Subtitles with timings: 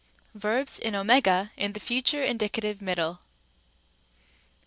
[0.35, 3.19] 880, Verbs in ὦ, in the future, indicative, middle.